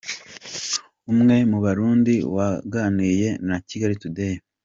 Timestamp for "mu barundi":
1.51-2.15